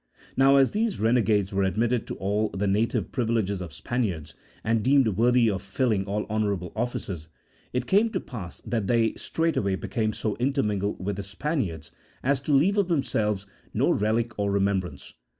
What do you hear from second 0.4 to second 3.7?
as these renegades were admitted to all the native privileges